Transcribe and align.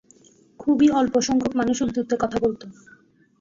খুবই 0.59 0.87
অল্প 0.91 1.13
সংখ্যক 1.19 1.53
মানুষ 1.55 1.77
উর্দুতে 1.81 2.15
কথা 2.19 2.37
বলতো। 2.39 2.65